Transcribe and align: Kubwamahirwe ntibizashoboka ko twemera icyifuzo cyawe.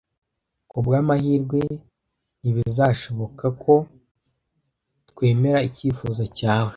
Kubwamahirwe 0.69 1.61
ntibizashoboka 2.39 3.45
ko 3.63 3.73
twemera 5.11 5.59
icyifuzo 5.69 6.23
cyawe. 6.37 6.69